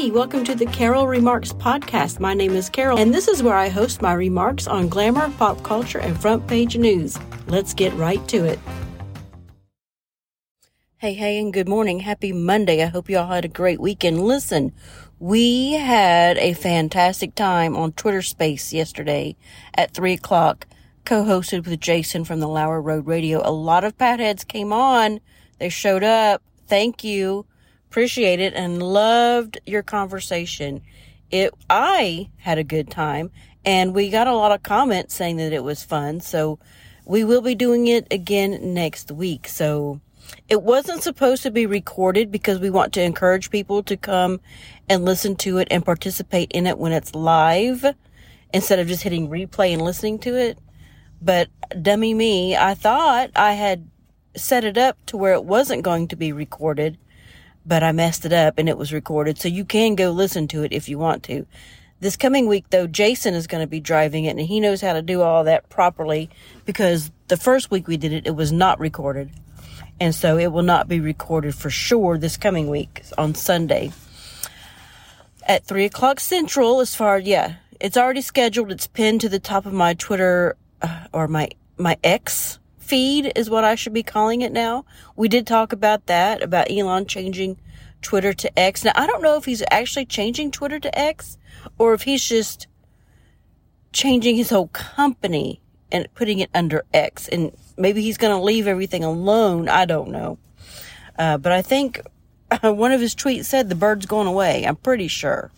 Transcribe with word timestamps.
Hey, 0.00 0.10
welcome 0.10 0.44
to 0.44 0.54
the 0.54 0.64
Carol 0.64 1.04
ReMarks 1.04 1.52
Podcast. 1.52 2.20
My 2.20 2.32
name 2.32 2.52
is 2.52 2.70
Carol, 2.70 2.98
and 2.98 3.12
this 3.12 3.28
is 3.28 3.42
where 3.42 3.54
I 3.54 3.68
host 3.68 4.00
my 4.00 4.14
remarks 4.14 4.66
on 4.66 4.88
glamour, 4.88 5.28
pop 5.36 5.62
culture, 5.62 5.98
and 5.98 6.18
front 6.18 6.46
page 6.46 6.74
news. 6.74 7.18
Let's 7.48 7.74
get 7.74 7.92
right 7.92 8.26
to 8.28 8.46
it. 8.46 8.58
Hey, 10.96 11.12
hey, 11.12 11.38
and 11.38 11.52
good 11.52 11.68
morning. 11.68 12.00
Happy 12.00 12.32
Monday. 12.32 12.82
I 12.82 12.86
hope 12.86 13.10
you 13.10 13.18
all 13.18 13.26
had 13.26 13.44
a 13.44 13.48
great 13.48 13.78
weekend. 13.78 14.22
Listen, 14.22 14.72
we 15.18 15.72
had 15.72 16.38
a 16.38 16.54
fantastic 16.54 17.34
time 17.34 17.76
on 17.76 17.92
Twitter 17.92 18.22
Space 18.22 18.72
yesterday 18.72 19.36
at 19.74 19.92
3 19.92 20.14
o'clock, 20.14 20.66
co 21.04 21.24
hosted 21.24 21.66
with 21.66 21.78
Jason 21.78 22.24
from 22.24 22.40
the 22.40 22.48
Lower 22.48 22.80
Road 22.80 23.06
Radio. 23.06 23.42
A 23.46 23.52
lot 23.52 23.84
of 23.84 23.98
Patheads 23.98 24.48
came 24.48 24.72
on, 24.72 25.20
they 25.58 25.68
showed 25.68 26.02
up. 26.02 26.42
Thank 26.68 27.04
you. 27.04 27.44
Appreciate 27.90 28.38
it 28.38 28.54
and 28.54 28.80
loved 28.80 29.58
your 29.66 29.82
conversation. 29.82 30.80
It, 31.32 31.52
I 31.68 32.30
had 32.36 32.56
a 32.56 32.62
good 32.62 32.88
time 32.88 33.32
and 33.64 33.92
we 33.96 34.10
got 34.10 34.28
a 34.28 34.34
lot 34.36 34.52
of 34.52 34.62
comments 34.62 35.12
saying 35.12 35.38
that 35.38 35.52
it 35.52 35.64
was 35.64 35.82
fun. 35.82 36.20
So 36.20 36.60
we 37.04 37.24
will 37.24 37.42
be 37.42 37.56
doing 37.56 37.88
it 37.88 38.06
again 38.12 38.74
next 38.74 39.10
week. 39.10 39.48
So 39.48 40.00
it 40.48 40.62
wasn't 40.62 41.02
supposed 41.02 41.42
to 41.42 41.50
be 41.50 41.66
recorded 41.66 42.30
because 42.30 42.60
we 42.60 42.70
want 42.70 42.92
to 42.92 43.02
encourage 43.02 43.50
people 43.50 43.82
to 43.82 43.96
come 43.96 44.40
and 44.88 45.04
listen 45.04 45.34
to 45.38 45.58
it 45.58 45.66
and 45.68 45.84
participate 45.84 46.52
in 46.52 46.68
it 46.68 46.78
when 46.78 46.92
it's 46.92 47.16
live 47.16 47.84
instead 48.54 48.78
of 48.78 48.86
just 48.86 49.02
hitting 49.02 49.28
replay 49.28 49.72
and 49.72 49.82
listening 49.82 50.20
to 50.20 50.38
it. 50.38 50.58
But 51.20 51.48
dummy 51.82 52.14
me, 52.14 52.56
I 52.56 52.74
thought 52.74 53.32
I 53.34 53.54
had 53.54 53.90
set 54.36 54.62
it 54.62 54.78
up 54.78 54.96
to 55.06 55.16
where 55.16 55.34
it 55.34 55.44
wasn't 55.44 55.82
going 55.82 56.06
to 56.06 56.14
be 56.14 56.30
recorded 56.30 56.96
but 57.70 57.84
I 57.84 57.92
messed 57.92 58.24
it 58.24 58.32
up 58.32 58.58
and 58.58 58.68
it 58.68 58.76
was 58.76 58.92
recorded. 58.92 59.38
So 59.38 59.46
you 59.46 59.64
can 59.64 59.94
go 59.94 60.10
listen 60.10 60.48
to 60.48 60.64
it 60.64 60.72
if 60.72 60.88
you 60.88 60.98
want 60.98 61.22
to. 61.22 61.46
This 62.00 62.16
coming 62.16 62.48
week, 62.48 62.64
though, 62.70 62.88
Jason 62.88 63.32
is 63.32 63.46
going 63.46 63.62
to 63.62 63.68
be 63.68 63.78
driving 63.78 64.24
it 64.24 64.30
and 64.30 64.40
he 64.40 64.58
knows 64.58 64.80
how 64.80 64.92
to 64.92 65.02
do 65.02 65.22
all 65.22 65.44
that 65.44 65.68
properly 65.68 66.28
because 66.66 67.12
the 67.28 67.36
first 67.36 67.70
week 67.70 67.86
we 67.86 67.96
did 67.96 68.12
it, 68.12 68.26
it 68.26 68.34
was 68.34 68.50
not 68.50 68.80
recorded. 68.80 69.30
And 70.00 70.12
so 70.12 70.36
it 70.36 70.48
will 70.48 70.64
not 70.64 70.88
be 70.88 70.98
recorded 70.98 71.54
for 71.54 71.70
sure 71.70 72.18
this 72.18 72.36
coming 72.36 72.68
week 72.68 73.04
on 73.16 73.36
Sunday 73.36 73.92
at 75.46 75.64
three 75.64 75.84
o'clock 75.84 76.18
central. 76.18 76.80
As 76.80 76.96
far, 76.96 77.20
yeah, 77.20 77.54
it's 77.78 77.96
already 77.96 78.22
scheduled. 78.22 78.72
It's 78.72 78.88
pinned 78.88 79.20
to 79.20 79.28
the 79.28 79.38
top 79.38 79.64
of 79.64 79.72
my 79.72 79.94
Twitter 79.94 80.56
uh, 80.82 81.04
or 81.12 81.28
my, 81.28 81.50
my 81.78 81.96
X 82.02 82.58
feed 82.78 83.30
is 83.36 83.48
what 83.48 83.62
I 83.62 83.76
should 83.76 83.92
be 83.92 84.02
calling 84.02 84.40
it 84.40 84.50
now. 84.50 84.84
We 85.14 85.28
did 85.28 85.46
talk 85.46 85.72
about 85.72 86.06
that, 86.06 86.42
about 86.42 86.68
Elon 86.68 87.06
changing 87.06 87.56
Twitter 88.02 88.32
to 88.32 88.58
X. 88.58 88.84
Now, 88.84 88.92
I 88.94 89.06
don't 89.06 89.22
know 89.22 89.36
if 89.36 89.44
he's 89.44 89.62
actually 89.70 90.06
changing 90.06 90.50
Twitter 90.50 90.78
to 90.80 90.98
X 90.98 91.38
or 91.78 91.94
if 91.94 92.02
he's 92.02 92.26
just 92.26 92.66
changing 93.92 94.36
his 94.36 94.50
whole 94.50 94.68
company 94.68 95.60
and 95.92 96.06
putting 96.14 96.38
it 96.38 96.50
under 96.54 96.84
X. 96.94 97.28
And 97.28 97.52
maybe 97.76 98.02
he's 98.02 98.16
going 98.18 98.36
to 98.36 98.42
leave 98.42 98.66
everything 98.66 99.04
alone. 99.04 99.68
I 99.68 99.84
don't 99.84 100.10
know. 100.10 100.38
Uh, 101.18 101.38
but 101.38 101.52
I 101.52 101.62
think 101.62 102.00
uh, 102.50 102.72
one 102.72 102.92
of 102.92 103.00
his 103.00 103.14
tweets 103.14 103.46
said 103.46 103.68
the 103.68 103.74
bird's 103.74 104.06
going 104.06 104.26
away. 104.26 104.64
I'm 104.66 104.76
pretty 104.76 105.08
sure. 105.08 105.50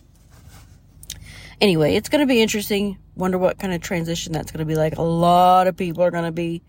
Anyway, 1.61 1.95
it's 1.95 2.09
going 2.09 2.19
to 2.19 2.27
be 2.27 2.41
interesting. 2.41 2.97
Wonder 3.15 3.37
what 3.37 3.59
kind 3.59 3.73
of 3.73 3.81
transition 3.81 4.33
that's 4.33 4.51
going 4.51 4.59
to 4.59 4.65
be 4.65 4.75
like. 4.75 4.97
A 4.97 5.01
lot 5.01 5.67
of 5.67 5.77
people 5.77 6.03
are 6.03 6.11
going 6.11 6.25
to 6.25 6.31
be 6.31 6.61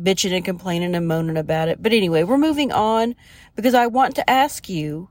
bitching 0.00 0.34
and 0.34 0.44
complaining 0.44 0.94
and 0.94 1.08
moaning 1.08 1.36
about 1.36 1.68
it. 1.68 1.82
But 1.82 1.92
anyway, 1.92 2.22
we're 2.22 2.38
moving 2.38 2.72
on 2.72 3.14
because 3.54 3.74
I 3.74 3.86
want 3.86 4.16
to 4.16 4.30
ask 4.30 4.68
you. 4.68 5.08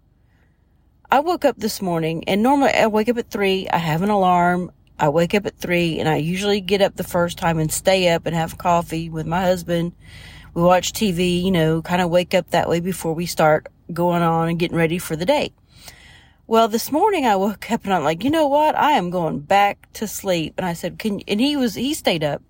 I 1.11 1.19
woke 1.19 1.45
up 1.45 1.57
this 1.57 1.81
morning 1.81 2.23
and 2.27 2.41
normally 2.41 2.71
I 2.71 2.87
wake 2.87 3.09
up 3.09 3.17
at 3.17 3.29
three. 3.29 3.67
I 3.69 3.77
have 3.77 4.01
an 4.01 4.09
alarm. 4.09 4.71
I 4.97 5.09
wake 5.09 5.35
up 5.35 5.45
at 5.45 5.57
three 5.57 5.99
and 5.99 6.09
I 6.09 6.17
usually 6.17 6.61
get 6.61 6.81
up 6.81 6.95
the 6.95 7.03
first 7.03 7.37
time 7.37 7.59
and 7.59 7.71
stay 7.71 8.09
up 8.09 8.25
and 8.25 8.35
have 8.35 8.57
coffee 8.57 9.09
with 9.09 9.27
my 9.27 9.41
husband. 9.41 9.93
We 10.53 10.63
watch 10.63 10.93
TV, 10.93 11.43
you 11.43 11.51
know, 11.51 11.81
kind 11.81 12.01
of 12.01 12.09
wake 12.09 12.33
up 12.33 12.49
that 12.51 12.69
way 12.69 12.79
before 12.79 13.13
we 13.13 13.25
start 13.25 13.67
going 13.93 14.23
on 14.23 14.49
and 14.49 14.57
getting 14.57 14.77
ready 14.77 14.97
for 14.97 15.15
the 15.15 15.25
day. 15.25 15.53
Well, 16.47 16.67
this 16.67 16.91
morning 16.91 17.25
I 17.25 17.35
woke 17.35 17.71
up 17.71 17.83
and 17.85 17.93
I'm 17.93 18.03
like, 18.03 18.23
you 18.23 18.29
know 18.29 18.47
what? 18.47 18.75
I 18.75 18.91
am 18.91 19.09
going 19.09 19.39
back 19.39 19.91
to 19.93 20.07
sleep. 20.07 20.55
And 20.57 20.65
I 20.65 20.73
said, 20.73 20.97
can, 20.97 21.19
you 21.19 21.25
and 21.27 21.41
he 21.41 21.57
was, 21.57 21.75
he 21.75 21.93
stayed 21.93 22.23
up 22.23 22.41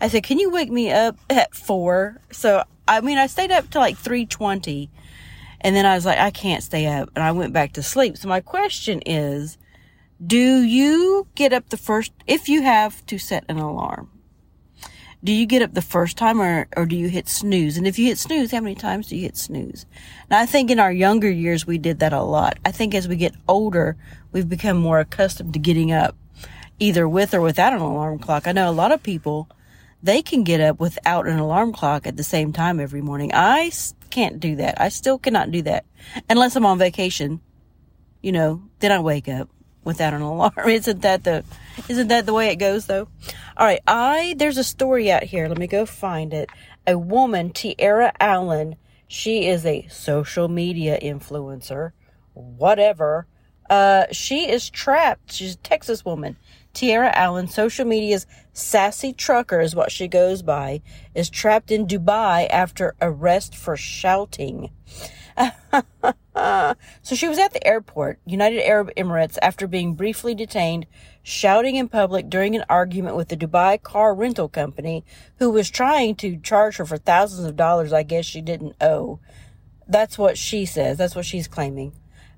I 0.00 0.08
said, 0.08 0.22
"Can 0.22 0.38
you 0.38 0.50
wake 0.50 0.70
me 0.70 0.90
up 0.90 1.18
at 1.28 1.54
four? 1.54 2.20
So 2.30 2.62
I 2.88 3.00
mean, 3.00 3.18
I 3.18 3.26
stayed 3.26 3.52
up 3.52 3.70
to 3.70 3.78
like 3.78 3.96
three 3.96 4.26
twenty, 4.26 4.90
and 5.60 5.76
then 5.76 5.86
I 5.86 5.94
was 5.94 6.06
like, 6.06 6.18
I 6.18 6.30
can't 6.30 6.62
stay 6.62 6.86
up, 6.86 7.10
and 7.14 7.22
I 7.22 7.32
went 7.32 7.52
back 7.52 7.72
to 7.74 7.82
sleep. 7.82 8.16
So 8.16 8.28
my 8.28 8.40
question 8.40 9.00
is, 9.06 9.58
do 10.24 10.62
you 10.62 11.28
get 11.34 11.52
up 11.52 11.68
the 11.68 11.76
first 11.76 12.12
if 12.26 12.48
you 12.48 12.62
have 12.62 13.04
to 13.06 13.18
set 13.18 13.44
an 13.48 13.58
alarm? 13.58 14.10
Do 15.22 15.32
you 15.32 15.44
get 15.44 15.60
up 15.60 15.74
the 15.74 15.82
first 15.82 16.16
time 16.16 16.40
or, 16.40 16.66
or 16.78 16.86
do 16.86 16.96
you 16.96 17.08
hit 17.08 17.28
snooze? 17.28 17.76
And 17.76 17.86
if 17.86 17.98
you 17.98 18.06
hit 18.06 18.16
snooze, 18.16 18.52
how 18.52 18.60
many 18.60 18.74
times 18.74 19.08
do 19.08 19.16
you 19.16 19.22
hit 19.22 19.36
snooze? 19.36 19.84
Now, 20.30 20.40
I 20.40 20.46
think 20.46 20.70
in 20.70 20.80
our 20.80 20.90
younger 20.90 21.30
years, 21.30 21.66
we 21.66 21.76
did 21.76 21.98
that 21.98 22.14
a 22.14 22.22
lot. 22.22 22.58
I 22.64 22.70
think 22.70 22.94
as 22.94 23.06
we 23.06 23.16
get 23.16 23.34
older, 23.46 23.98
we've 24.32 24.48
become 24.48 24.78
more 24.78 24.98
accustomed 24.98 25.52
to 25.52 25.58
getting 25.58 25.92
up 25.92 26.16
either 26.78 27.06
with 27.06 27.34
or 27.34 27.42
without 27.42 27.74
an 27.74 27.80
alarm 27.80 28.18
clock. 28.18 28.46
I 28.46 28.52
know 28.52 28.70
a 28.70 28.72
lot 28.72 28.92
of 28.92 29.02
people 29.02 29.50
they 30.02 30.22
can 30.22 30.44
get 30.44 30.60
up 30.60 30.80
without 30.80 31.26
an 31.26 31.38
alarm 31.38 31.72
clock 31.72 32.06
at 32.06 32.16
the 32.16 32.22
same 32.22 32.52
time 32.52 32.80
every 32.80 33.02
morning. 33.02 33.30
I 33.34 33.70
can't 34.10 34.40
do 34.40 34.56
that. 34.56 34.80
I 34.80 34.88
still 34.88 35.18
cannot 35.18 35.50
do 35.50 35.62
that 35.62 35.84
unless 36.28 36.56
I'm 36.56 36.66
on 36.66 36.78
vacation. 36.78 37.40
You 38.22 38.32
know, 38.32 38.62
then 38.80 38.92
I 38.92 39.00
wake 39.00 39.28
up 39.28 39.48
without 39.84 40.14
an 40.14 40.22
alarm. 40.22 40.68
Isn't 40.68 41.02
that 41.02 41.24
the 41.24 41.44
isn't 41.88 42.08
that 42.08 42.26
the 42.26 42.34
way 42.34 42.48
it 42.48 42.56
goes 42.56 42.86
though? 42.86 43.08
All 43.56 43.66
right, 43.66 43.80
I 43.86 44.34
there's 44.38 44.58
a 44.58 44.64
story 44.64 45.10
out 45.10 45.24
here. 45.24 45.48
Let 45.48 45.58
me 45.58 45.66
go 45.66 45.86
find 45.86 46.32
it. 46.32 46.50
A 46.86 46.98
woman, 46.98 47.50
Tierra 47.50 48.12
Allen, 48.18 48.76
she 49.06 49.46
is 49.46 49.66
a 49.66 49.86
social 49.88 50.48
media 50.48 50.98
influencer, 51.00 51.92
whatever. 52.32 53.26
Uh, 53.68 54.06
she 54.10 54.50
is 54.50 54.68
trapped. 54.68 55.32
She's 55.32 55.54
a 55.54 55.58
Texas 55.58 56.04
woman. 56.04 56.36
Tierra 56.72 57.12
Allen, 57.14 57.48
social 57.48 57.84
media's 57.84 58.26
sassy 58.52 59.12
trucker 59.12 59.60
is 59.60 59.74
what 59.74 59.90
she 59.90 60.08
goes 60.08 60.42
by, 60.42 60.82
is 61.14 61.28
trapped 61.28 61.70
in 61.70 61.86
Dubai 61.86 62.46
after 62.50 62.94
arrest 63.00 63.54
for 63.56 63.76
shouting. 63.76 64.70
so 66.36 67.14
she 67.14 67.28
was 67.28 67.38
at 67.38 67.52
the 67.52 67.66
airport, 67.66 68.18
United 68.24 68.62
Arab 68.62 68.90
Emirates, 68.96 69.38
after 69.42 69.66
being 69.66 69.94
briefly 69.94 70.34
detained, 70.34 70.86
shouting 71.22 71.76
in 71.76 71.88
public 71.88 72.28
during 72.28 72.54
an 72.54 72.64
argument 72.68 73.16
with 73.16 73.28
the 73.28 73.36
Dubai 73.36 73.82
car 73.82 74.14
rental 74.14 74.48
company, 74.48 75.04
who 75.38 75.50
was 75.50 75.70
trying 75.70 76.14
to 76.16 76.36
charge 76.38 76.76
her 76.76 76.86
for 76.86 76.98
thousands 76.98 77.46
of 77.46 77.56
dollars 77.56 77.92
I 77.92 78.02
guess 78.02 78.24
she 78.24 78.40
didn't 78.40 78.76
owe. 78.80 79.18
That's 79.88 80.16
what 80.16 80.38
she 80.38 80.66
says. 80.66 80.98
That's 80.98 81.16
what 81.16 81.26
she's 81.26 81.48
claiming. 81.48 81.92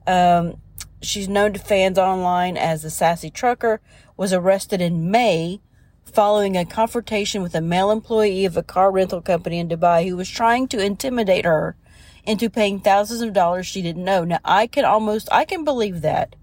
Um, 0.06 0.56
she's 1.03 1.28
known 1.28 1.53
to 1.53 1.59
fans 1.59 1.99
online 1.99 2.56
as 2.56 2.82
the 2.82 2.91
sassy 2.91 3.31
trucker, 3.31 3.81
was 4.17 4.33
arrested 4.33 4.81
in 4.81 5.11
May 5.11 5.61
following 6.05 6.56
a 6.56 6.65
confrontation 6.65 7.43
with 7.43 7.55
a 7.55 7.61
male 7.61 7.91
employee 7.91 8.45
of 8.45 8.56
a 8.56 8.62
car 8.62 8.91
rental 8.91 9.23
company 9.23 9.59
in 9.59 9.69
Dubai 9.69 10.09
who 10.09 10.17
was 10.17 10.28
trying 10.28 10.69
to 10.69 10.84
intimidate 10.84 11.45
her 11.45 11.77
into 12.25 12.50
paying 12.50 12.81
thousands 12.81 13.21
of 13.23 13.33
dollars 13.33 13.67
she 13.67 13.83
didn't 13.83 14.05
know. 14.05 14.25
Now, 14.25 14.39
I 14.45 14.67
can 14.67 14.84
almost, 14.84 15.28
I 15.33 15.45
can 15.45 15.65
believe 15.65 16.03
that. 16.03 16.37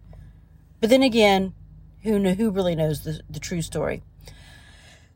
But 0.82 0.90
then 0.90 1.04
again, 1.04 1.54
who 2.04 2.20
know, 2.20 2.34
who 2.34 2.52
really 2.52 2.76
knows 2.76 3.02
the, 3.02 3.22
the 3.30 3.40
true 3.40 3.62
story? 3.62 4.04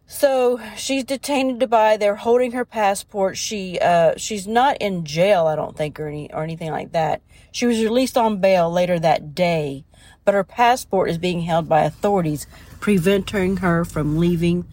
So 0.06 0.60
she's 0.76 1.04
detained 1.04 1.50
in 1.50 1.70
Dubai. 1.70 1.98
They're 1.98 2.16
holding 2.16 2.52
her 2.52 2.66
passport. 2.66 3.38
She 3.38 3.80
uh, 3.80 4.14
she's 4.18 4.48
not 4.48 4.78
in 4.80 5.06
jail, 5.06 5.48
I 5.48 5.56
don't 5.56 5.78
think, 5.78 6.00
or 6.00 6.08
any 6.08 6.32
or 6.32 6.44
anything 6.44 6.72
like 6.72 6.92
that. 6.92 7.22
She 7.52 7.66
was 7.66 7.82
released 7.82 8.18
on 8.18 8.40
bail 8.40 8.70
later 8.70 9.00
that 9.00 9.34
day, 9.34 9.86
but 10.26 10.34
her 10.34 10.44
passport 10.44 11.10
is 11.10 11.18
being 11.18 11.42
held 11.42 11.68
by 11.68 11.82
authorities, 11.82 12.48
preventing 12.80 13.58
her 13.58 13.86
from 13.86 14.18
leaving 14.18 14.66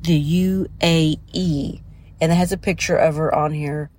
the 0.00 0.68
UAE. 0.80 1.80
And 2.20 2.32
it 2.32 2.34
has 2.34 2.52
a 2.52 2.58
picture 2.58 2.96
of 2.96 3.16
her 3.16 3.34
on 3.34 3.52
here. 3.52 3.90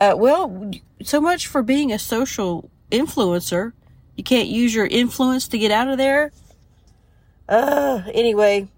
Uh, 0.00 0.14
well, 0.16 0.70
so 1.02 1.20
much 1.20 1.46
for 1.46 1.62
being 1.62 1.92
a 1.92 1.98
social 1.98 2.70
influencer. 2.90 3.72
You 4.16 4.24
can't 4.24 4.48
use 4.48 4.74
your 4.74 4.86
influence 4.86 5.48
to 5.48 5.58
get 5.58 5.70
out 5.70 5.88
of 5.88 5.98
there. 5.98 6.32
Uh, 7.48 8.02
anyway, 8.12 8.68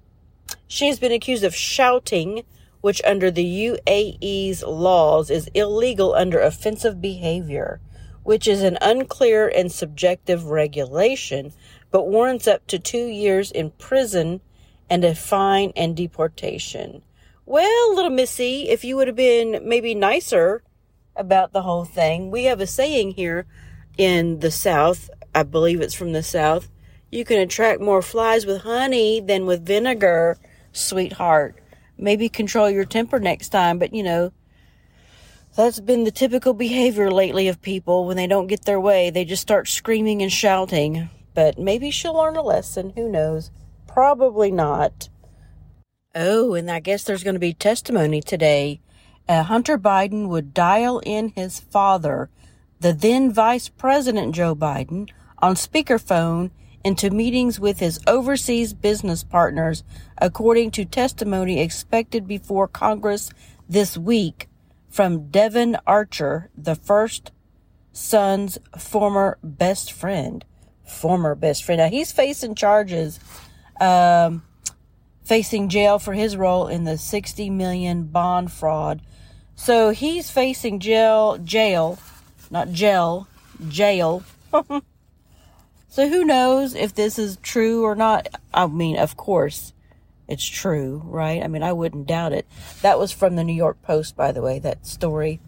she 0.67 0.89
has 0.89 0.99
been 0.99 1.13
accused 1.13 1.45
of 1.45 1.55
shouting, 1.55 2.43
which 2.81 3.01
under 3.05 3.31
the 3.31 3.45
UAE's 3.45 4.63
laws 4.63 5.31
is 5.31 5.49
illegal 5.55 6.15
under 6.15 6.41
offensive 6.41 7.01
behavior, 7.01 7.81
which 8.27 8.49
is 8.49 8.61
an 8.61 8.77
unclear 8.81 9.47
and 9.47 9.71
subjective 9.71 10.47
regulation, 10.47 11.53
but 11.93 12.09
warrants 12.09 12.49
up 12.49 12.67
to 12.67 12.77
two 12.77 13.07
years 13.07 13.53
in 13.53 13.71
prison 13.71 14.41
and 14.91 15.05
a 15.05 15.15
fine 15.15 15.73
and 15.77 15.97
deportation. 15.97 17.03
Well, 17.45 17.95
little 17.95 18.11
missy, 18.11 18.69
if 18.69 18.83
you 18.83 18.97
would 18.97 19.07
have 19.07 19.17
been 19.17 19.61
maybe 19.63 19.95
nicer 19.95 20.65
about 21.15 21.53
the 21.53 21.63
whole 21.63 21.85
thing, 21.85 22.33
we 22.33 22.47
have 22.47 22.61
a 22.61 22.67
saying 22.67 23.13
here 23.13 23.47
in 23.97 24.41
the 24.41 24.51
South. 24.51 25.09
I 25.33 25.45
believe 25.45 25.81
it's 25.81 25.95
from 25.95 26.11
the 26.11 26.25
South. 26.25 26.69
You 27.13 27.25
can 27.25 27.39
attract 27.39 27.81
more 27.81 28.03
flies 28.03 28.45
with 28.45 28.63
honey 28.63 29.21
than 29.21 29.47
with 29.47 29.65
vinegar, 29.65 30.37
sweetheart. 30.73 31.63
Maybe 31.97 32.29
control 32.29 32.69
your 32.69 32.87
temper 32.87 33.21
next 33.21 33.51
time, 33.51 33.79
but 33.79 33.95
you 33.95 34.03
know, 34.03 34.33
that's 35.57 35.81
been 35.81 36.05
the 36.05 36.11
typical 36.11 36.53
behavior 36.53 37.11
lately 37.11 37.49
of 37.49 37.63
people 37.63 38.07
when 38.07 38.19
they 38.19 38.27
don't 38.27 38.47
get 38.47 38.67
their 38.67 38.79
way. 38.79 39.09
They 39.09 39.25
just 39.25 39.41
start 39.41 39.69
screaming 39.69 40.21
and 40.21 40.31
shouting. 40.31 41.09
But 41.35 41.59
maybe 41.59 41.91
she'll 41.91 42.15
learn 42.15 42.37
a 42.37 42.43
lesson. 42.43 42.93
Who 42.95 43.11
knows? 43.11 43.51
Probably 43.87 44.51
not. 44.51 45.09
Oh, 46.15 46.55
and 46.55 46.71
I 46.71 46.81
guess 46.81 47.05
there's 47.05 47.25
going 47.25 47.35
to 47.35 47.41
be 47.41 47.55
testimony 47.55 48.21
today. 48.21 48.81
Uh, 49.27 49.45
Hunter 49.45 49.79
Biden 49.79 50.29
would 50.29 50.53
dial 50.53 51.01
in 51.01 51.31
his 51.31 51.59
father, 51.59 52.29
the 52.81 52.93
then 52.93 53.33
Vice 53.33 53.69
President 53.69 54.35
Joe 54.35 54.55
Biden, 54.55 55.11
on 55.39 55.55
speakerphone 55.55 56.51
into 56.85 57.11
meetings 57.11 57.59
with 57.59 57.81
his 57.81 57.99
overseas 58.07 58.75
business 58.75 59.25
partners, 59.25 59.85
according 60.19 60.71
to 60.73 60.85
testimony 60.85 61.61
expected 61.61 62.29
before 62.29 62.69
Congress 62.69 63.31
this 63.69 63.97
week 63.99 64.49
from 64.97 65.29
Devon 65.29 65.77
Archer, 65.87 66.49
the 66.57 66.75
first 66.75 67.31
son's 67.93 68.57
former 68.79 69.37
best 69.43 69.93
friend. 69.93 70.43
Former 70.87 71.35
best 71.35 71.65
friend. 71.65 71.81
Now 71.81 71.91
he's 71.91 72.13
facing 72.13 72.55
charges, 72.55 73.21
um, 73.79 74.43
facing 75.23 75.69
jail 75.69 75.99
for 75.99 76.15
his 76.15 76.35
role 76.35 76.67
in 76.67 76.85
the 76.85 76.97
60 76.97 77.51
million 77.51 78.05
bond 78.05 78.51
fraud. 78.51 79.03
So 79.55 79.91
he's 79.91 80.31
facing 80.31 80.81
jail, 80.81 81.37
jail, 81.45 81.99
not 82.51 82.73
jail, 82.73 83.29
jail. 83.69 84.23
so 85.89 86.09
who 86.09 86.25
knows 86.25 86.75
if 86.75 86.95
this 86.95 87.19
is 87.19 87.37
true 87.43 87.85
or 87.85 87.95
not? 87.95 88.29
I 88.55 88.67
mean, 88.67 88.97
of 88.97 89.15
course, 89.15 89.75
it's 90.29 90.47
true, 90.47 91.03
right? 91.05 91.43
I 91.43 91.49
mean, 91.49 91.63
I 91.63 91.73
wouldn't 91.73 92.07
doubt 92.07 92.33
it. 92.33 92.47
That 92.83 92.99
was 92.99 93.13
from 93.13 93.37
the 93.37 93.45
New 93.45 93.55
York 93.55 93.81
Post, 93.83 94.17
by 94.17 94.33
the 94.33 94.43
way, 94.43 94.59
that 94.61 94.87
story. 94.87 95.41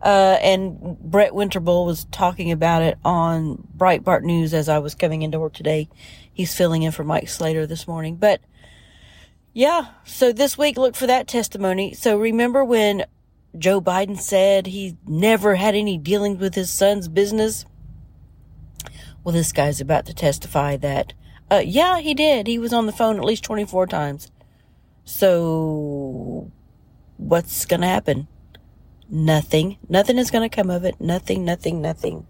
Uh, 0.00 0.38
and 0.40 0.98
Brett 1.00 1.32
Winterble 1.32 1.84
was 1.84 2.04
talking 2.06 2.52
about 2.52 2.82
it 2.82 2.98
on 3.04 3.66
Breitbart 3.76 4.22
News 4.22 4.54
as 4.54 4.68
I 4.68 4.78
was 4.78 4.94
coming 4.94 5.22
into 5.22 5.40
work 5.40 5.54
today. 5.54 5.88
He's 6.32 6.54
filling 6.54 6.82
in 6.82 6.92
for 6.92 7.04
Mike 7.04 7.28
Slater 7.28 7.66
this 7.66 7.88
morning. 7.88 8.16
But 8.16 8.40
yeah, 9.52 9.88
so 10.04 10.32
this 10.32 10.56
week, 10.56 10.76
look 10.76 10.94
for 10.94 11.06
that 11.06 11.26
testimony. 11.26 11.94
So 11.94 12.16
remember 12.16 12.64
when 12.64 13.04
Joe 13.56 13.80
Biden 13.80 14.18
said 14.18 14.66
he 14.66 14.96
never 15.06 15.56
had 15.56 15.74
any 15.74 15.98
dealings 15.98 16.38
with 16.38 16.54
his 16.54 16.70
son's 16.70 17.08
business? 17.08 17.64
Well, 19.24 19.32
this 19.32 19.52
guy's 19.52 19.80
about 19.80 20.06
to 20.06 20.14
testify 20.14 20.76
that 20.76 21.12
uh, 21.50 21.62
yeah, 21.64 21.98
he 22.00 22.14
did. 22.14 22.46
He 22.46 22.58
was 22.58 22.72
on 22.72 22.86
the 22.86 22.92
phone 22.92 23.16
at 23.18 23.24
least 23.24 23.44
24 23.44 23.86
times. 23.86 24.30
So, 25.04 26.50
what's 27.16 27.64
going 27.64 27.80
to 27.80 27.86
happen? 27.86 28.28
Nothing. 29.08 29.78
Nothing 29.88 30.18
is 30.18 30.30
going 30.30 30.48
to 30.48 30.54
come 30.54 30.68
of 30.68 30.84
it. 30.84 31.00
Nothing, 31.00 31.44
nothing, 31.44 31.80
nothing. 31.80 32.26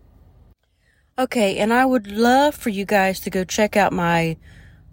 Okay, 1.18 1.58
and 1.58 1.72
I 1.72 1.84
would 1.84 2.06
love 2.06 2.54
for 2.54 2.68
you 2.68 2.84
guys 2.84 3.18
to 3.20 3.30
go 3.30 3.42
check 3.42 3.76
out 3.76 3.92
my 3.92 4.36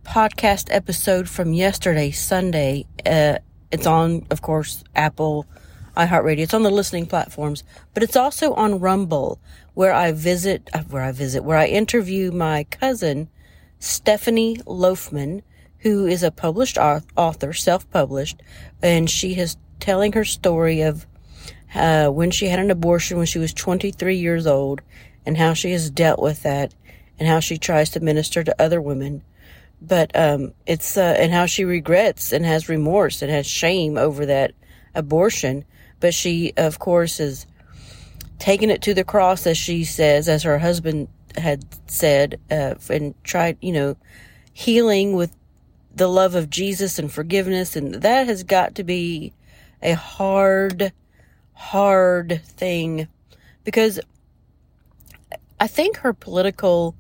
podcast 0.04 0.70
episode 0.72 1.30
from 1.30 1.54
yesterday, 1.54 2.10
Sunday. 2.10 2.88
Uh, 3.06 3.38
it's 3.70 3.86
on, 3.86 4.26
of 4.32 4.42
course, 4.42 4.84
Apple, 4.96 5.46
iHeartRadio. 5.96 6.40
It's 6.40 6.54
on 6.56 6.64
the 6.64 6.72
listening 6.72 7.06
platforms, 7.06 7.64
but 7.94 8.02
it's 8.02 8.16
also 8.16 8.54
on 8.56 8.80
Rumble, 8.80 9.40
where 9.76 9.94
I 9.94 10.12
visit, 10.12 10.68
uh, 10.74 10.80
where 10.90 11.04
I 11.04 11.12
visit, 11.12 11.44
where 11.44 11.58
I 11.58 11.68
interview 11.68 12.32
my 12.32 12.64
cousin 12.64 13.30
Stephanie 13.80 14.58
Loafman, 14.66 15.42
who 15.80 16.06
is 16.06 16.24
a 16.24 16.32
published 16.32 16.78
author, 16.78 17.54
self-published, 17.54 18.42
and 18.82 19.10
she 19.10 19.36
is 19.36 19.58
telling 19.80 20.14
her 20.14 20.26
story 20.26 20.82
of 20.82 21.06
uh, 21.76 22.08
when 22.08 22.32
she 22.32 22.48
had 22.48 22.60
an 22.60 22.72
abortion 22.72 23.18
when 23.18 23.26
she 23.26 23.40
was 23.40 23.54
23 23.54 24.16
years 24.16 24.48
old 24.48 24.82
and 25.26 25.38
how 25.38 25.54
she 25.54 25.72
has 25.72 25.90
dealt 25.90 26.22
with 26.22 26.44
that 26.44 26.74
and 27.20 27.28
how 27.28 27.40
she 27.40 27.58
tries 27.58 27.90
to 27.90 28.00
minister 28.00 28.44
to 28.44 28.62
other 28.62 28.82
women. 28.82 29.24
But 29.82 30.16
um, 30.16 30.54
it's 30.66 30.98
uh, 30.98 31.16
and 31.20 31.32
how 31.32 31.46
she 31.46 31.66
regrets 31.66 32.32
and 32.32 32.46
has 32.46 32.70
remorse 32.70 33.22
and 33.22 33.30
has 33.30 33.46
shame 33.46 33.98
over 33.98 34.26
that 34.26 34.54
abortion. 34.94 35.66
But 36.00 36.14
she, 36.14 36.54
of 36.56 36.80
course, 36.80 37.20
is 37.20 37.46
taking 38.40 38.70
it 38.70 38.82
to 38.84 38.94
the 38.94 39.04
cross, 39.04 39.46
as 39.46 39.58
she 39.58 39.84
says, 39.84 40.30
as 40.30 40.44
her 40.44 40.60
husband 40.60 41.10
had 41.38 41.66
said 41.90 42.40
uh, 42.50 42.76
and 42.90 43.14
tried, 43.24 43.58
you 43.62 43.72
know, 43.72 43.98
healing 44.54 45.14
with 45.14 45.36
the 45.94 46.08
love 46.08 46.36
of 46.36 46.50
Jesus 46.50 47.00
and 47.00 47.12
forgiveness. 47.12 47.76
And 47.76 47.96
that 47.96 48.28
has 48.28 48.44
got 48.44 48.76
to 48.76 48.84
be 48.84 49.34
a 49.82 49.94
hard, 49.94 50.92
hard 51.54 52.42
thing 52.44 53.08
because 53.64 54.00
I 55.60 55.68
think 55.68 55.98
her 55.98 56.14
political 56.14 56.96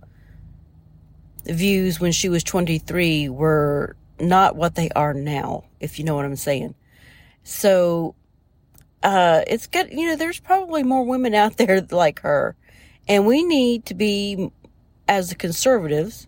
views 1.45 1.99
when 1.99 2.11
she 2.11 2.29
was 2.29 2.43
23 2.43 3.29
were 3.29 3.95
not 4.19 4.55
what 4.55 4.75
they 4.75 4.89
are 4.91 5.13
now, 5.13 5.65
if 5.79 5.99
you 5.99 6.05
know 6.05 6.15
what 6.15 6.25
I'm 6.25 6.35
saying. 6.35 6.73
So, 7.43 8.15
uh, 9.03 9.41
it's 9.45 9.67
good. 9.67 9.91
You 9.91 10.07
know, 10.07 10.15
there's 10.15 10.39
probably 10.39 10.83
more 10.83 11.03
women 11.03 11.35
out 11.35 11.57
there 11.57 11.81
like 11.91 12.21
her 12.21 12.55
and 13.07 13.25
we 13.25 13.43
need 13.43 13.85
to 13.85 13.93
be, 13.93 14.51
as 15.07 15.29
the 15.29 15.35
conservatives, 15.35 16.27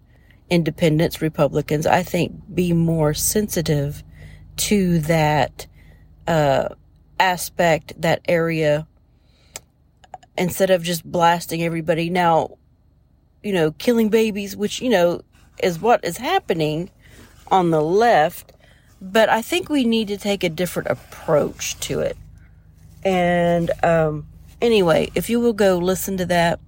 independents, 0.49 1.21
Republicans, 1.21 1.85
I 1.85 2.03
think, 2.03 2.33
be 2.53 2.73
more 2.73 3.13
sensitive 3.13 4.03
to 4.57 4.99
that 4.99 5.67
uh, 6.27 6.69
aspect, 7.19 7.99
that 8.01 8.21
area, 8.27 8.87
instead 10.37 10.69
of 10.69 10.83
just 10.83 11.03
blasting 11.03 11.63
everybody. 11.63 12.09
Now, 12.09 12.57
you 13.43 13.53
know, 13.53 13.71
killing 13.71 14.09
babies, 14.09 14.55
which, 14.55 14.81
you 14.81 14.89
know, 14.89 15.21
is 15.61 15.79
what 15.79 16.03
is 16.05 16.17
happening 16.17 16.91
on 17.49 17.71
the 17.71 17.81
left. 17.81 18.53
But 19.01 19.29
I 19.29 19.41
think 19.41 19.69
we 19.69 19.83
need 19.83 20.07
to 20.09 20.17
take 20.17 20.43
a 20.43 20.49
different 20.49 20.89
approach 20.89 21.79
to 21.81 21.99
it. 21.99 22.17
And 23.03 23.71
um, 23.83 24.27
anyway, 24.61 25.09
if 25.15 25.29
you 25.29 25.39
will 25.39 25.53
go 25.53 25.77
listen 25.77 26.17
to 26.17 26.25
that, 26.27 26.59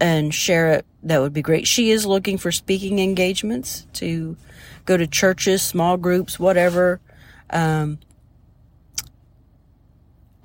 and 0.00 0.34
share 0.34 0.72
it, 0.72 0.86
that 1.02 1.20
would 1.20 1.32
be 1.32 1.42
great. 1.42 1.66
She 1.66 1.90
is 1.90 2.06
looking 2.06 2.38
for 2.38 2.52
speaking 2.52 2.98
engagements 2.98 3.86
to 3.94 4.36
go 4.84 4.96
to 4.96 5.06
churches, 5.06 5.62
small 5.62 5.96
groups, 5.96 6.38
whatever. 6.38 7.00
Um, 7.50 7.98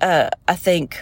uh, 0.00 0.30
I 0.46 0.56
think 0.56 1.00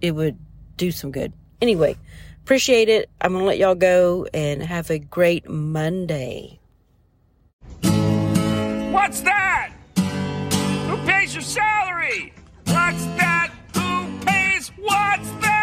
it 0.00 0.12
would 0.12 0.38
do 0.76 0.90
some 0.90 1.10
good. 1.10 1.32
Anyway, 1.60 1.96
appreciate 2.42 2.88
it. 2.88 3.10
I'm 3.20 3.32
going 3.32 3.42
to 3.42 3.46
let 3.46 3.58
y'all 3.58 3.74
go 3.74 4.26
and 4.32 4.62
have 4.62 4.90
a 4.90 4.98
great 4.98 5.48
Monday. 5.48 6.58
What's 8.92 9.20
that? 9.22 9.72
Who 9.96 10.96
pays 11.06 11.34
your 11.34 11.42
salary? 11.42 12.32
What's 12.66 13.04
that? 13.16 13.52
Who 13.74 14.18
pays? 14.24 14.68
What's 14.76 15.30
that? 15.42 15.55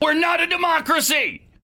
We're 0.00 0.14
not 0.14 0.40
a 0.40 0.46
democracy! 0.46 1.47